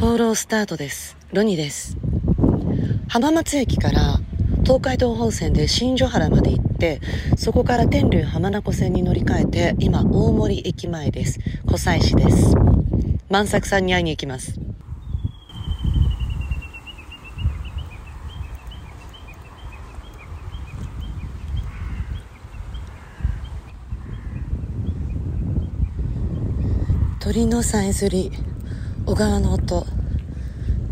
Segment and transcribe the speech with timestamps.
[0.00, 1.16] 放浪スタートです。
[1.32, 1.96] ロニです。
[3.08, 4.20] 浜松駅から
[4.62, 7.00] 東海道本線で新所原まで行って、
[7.36, 11.40] そこから天竜浜名湖線に乗り換えて、今大森駅前です。
[11.66, 12.54] 湖西市です。
[13.28, 14.60] 万作さんに会いに行きます。
[27.18, 28.30] 鳥のさえずり、
[29.08, 29.86] 小川の音、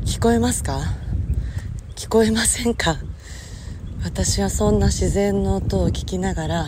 [0.07, 0.81] 聞こえますか？
[1.97, 2.97] 聞こえませんか？
[4.03, 6.67] 私はそんな自然の音を聞きながら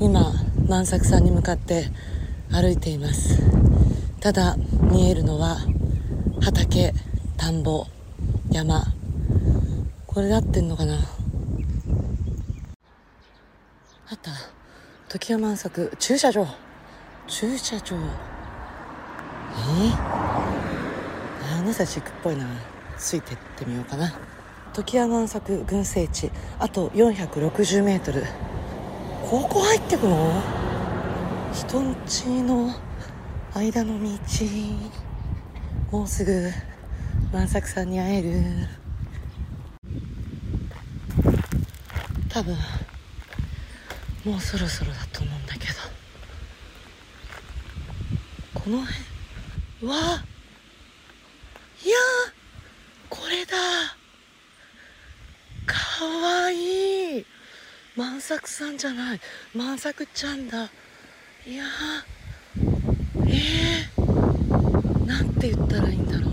[0.00, 0.34] 今
[0.68, 1.90] 万作さんに向かって
[2.50, 3.42] 歩いています。
[4.20, 4.56] ただ
[4.92, 5.56] 見えるのは
[6.42, 6.92] 畑
[7.38, 7.86] 田んぼ
[8.50, 8.84] 山。
[10.06, 10.96] これで合ってんのかな？
[14.10, 14.30] あった。
[15.08, 15.96] 時は満作。
[15.98, 16.46] 駐車場。
[17.26, 17.96] 駐車場。
[17.96, 19.58] え？
[19.58, 20.15] ー、
[21.66, 22.46] アナサチックっぽいな
[22.96, 24.16] ついてってみようかな。
[24.72, 26.30] 時山満作群生地。
[26.60, 28.24] あと 460m
[29.28, 30.40] ここ入ってくの？
[31.52, 32.72] 人んちの
[33.52, 34.08] 間の道。
[35.90, 36.52] もうすぐ
[37.32, 38.44] 万作さんに会える。
[42.28, 42.56] 多分。
[44.24, 45.74] もうそろそろだと思うんだけど。
[48.54, 48.96] この辺？
[49.82, 49.96] うわ
[51.84, 51.96] いや
[53.08, 53.56] これだ
[55.98, 57.20] かわい。
[57.20, 57.24] い
[57.96, 59.20] 万作さんじゃない。
[59.54, 60.64] 万作ちゃんだ。
[61.46, 61.64] いや
[63.26, 66.32] えー、なんて言ったらいいんだろう。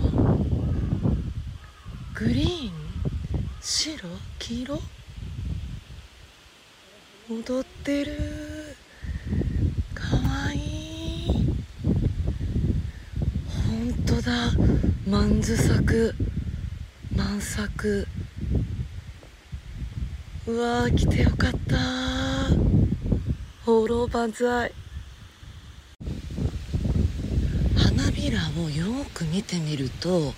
[2.14, 2.72] グリーン？
[3.62, 4.06] 白？
[4.38, 4.82] 黄色？
[7.30, 8.76] 踊ってる。
[9.94, 10.58] かわい。
[10.58, 11.30] い
[13.66, 14.50] 本当だ。
[15.08, 16.14] 万図作。
[17.16, 18.06] 満作。
[20.46, 21.78] うわー来てよかった
[23.64, 24.72] 放浪万歳。
[27.78, 30.34] 花びらをよく見てみると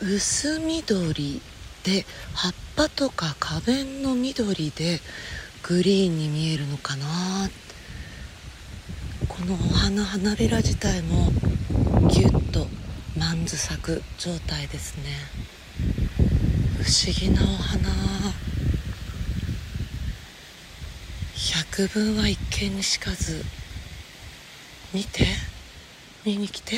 [0.00, 1.40] 薄緑
[1.84, 2.04] で
[2.34, 4.98] 葉っぱとか花弁の緑で
[5.62, 7.06] グリーンに見えるのかな
[9.28, 11.30] このお花花びら自体も
[12.10, 12.66] ギュッと
[13.16, 15.04] 万図咲く状態ですね。
[16.78, 18.47] 不思議なお花
[21.58, 22.38] 百聞は一
[22.68, 23.42] 見にしかず。
[24.94, 25.24] 見て。
[26.24, 26.76] 見に来て。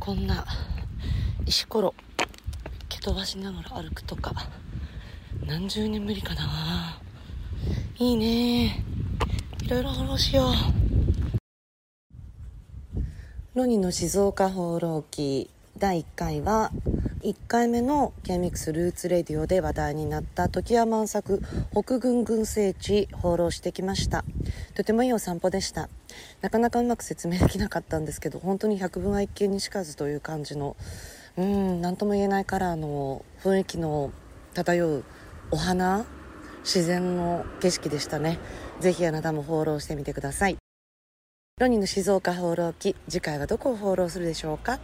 [0.00, 0.44] こんな
[1.46, 1.94] 石ころ。
[2.88, 4.34] 蹴飛ばしながら歩くとか。
[5.46, 7.00] 何十年ぶりかな。
[8.00, 8.84] いいね。
[9.62, 10.52] いろいろフォローしよう。
[13.54, 15.51] ロニの静岡放浪記。
[15.78, 16.70] 第1回は
[17.22, 24.24] 1回目の K-MIX ルーツレディオで話題になった時山満作北軍群生地放浪してきました。
[24.74, 25.88] とてもいいお散歩でした。
[26.40, 30.76] なかなかうまく説明できなかったんですけど本当に百聞は一見にしかずという感じの
[31.36, 34.12] うん何とも言えないカラーの雰囲気の
[34.54, 35.04] 漂う
[35.50, 36.04] お花
[36.64, 38.38] 自然の景色でしたね。
[38.80, 40.56] ぜひあなたも放浪してみてください。
[41.60, 44.78] ロニーの静岡放浪記次回はどこを放浪するでしょうか？